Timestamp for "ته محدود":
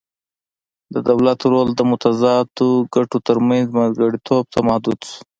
4.53-4.99